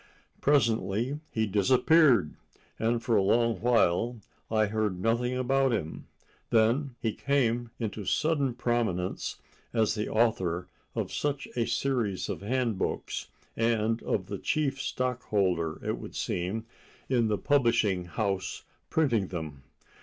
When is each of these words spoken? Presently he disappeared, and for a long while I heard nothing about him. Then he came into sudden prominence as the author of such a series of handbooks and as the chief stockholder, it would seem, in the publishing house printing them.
Presently 0.41 1.19
he 1.29 1.45
disappeared, 1.45 2.33
and 2.79 3.03
for 3.03 3.15
a 3.15 3.21
long 3.21 3.57
while 3.61 4.19
I 4.49 4.65
heard 4.65 4.99
nothing 4.99 5.37
about 5.37 5.71
him. 5.71 6.07
Then 6.49 6.95
he 6.99 7.13
came 7.13 7.69
into 7.77 8.05
sudden 8.05 8.55
prominence 8.55 9.35
as 9.73 9.93
the 9.93 10.09
author 10.09 10.67
of 10.95 11.13
such 11.13 11.47
a 11.55 11.67
series 11.67 12.29
of 12.29 12.41
handbooks 12.41 13.27
and 13.55 14.01
as 14.01 14.25
the 14.25 14.39
chief 14.39 14.81
stockholder, 14.81 15.79
it 15.85 15.99
would 15.99 16.15
seem, 16.15 16.65
in 17.07 17.27
the 17.27 17.37
publishing 17.37 18.05
house 18.05 18.63
printing 18.89 19.27
them. 19.27 19.61